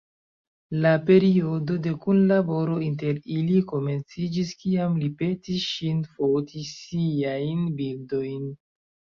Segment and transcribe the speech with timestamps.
[0.83, 8.51] La periodo de kunlaboro inter ili komenciĝis kiam li petis ŝin foti siajn bildojn.